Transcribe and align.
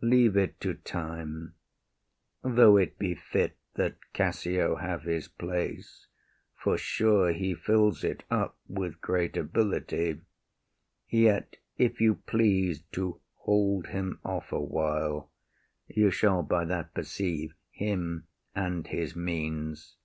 Leave 0.00 0.38
it 0.38 0.58
to 0.58 0.72
time: 0.72 1.52
Though 2.42 2.78
it 2.78 2.98
be 2.98 3.14
fit 3.14 3.58
that 3.74 3.98
Cassio 4.14 4.76
have 4.76 5.02
his 5.02 5.28
place, 5.28 6.06
For 6.54 6.78
sure 6.78 7.34
he 7.34 7.52
fills 7.54 8.02
it 8.02 8.24
up 8.30 8.56
with 8.66 9.02
great 9.02 9.36
ability, 9.36 10.22
Yet 11.10 11.58
if 11.76 12.00
you 12.00 12.14
please 12.14 12.80
to 12.92 13.20
hold 13.40 13.88
him 13.88 14.18
off 14.24 14.50
awhile, 14.50 15.30
You 15.88 16.10
shall 16.10 16.42
by 16.42 16.64
that 16.64 16.94
perceive 16.94 17.52
him 17.70 18.26
and 18.54 18.86
his 18.86 19.14
means. 19.14 19.96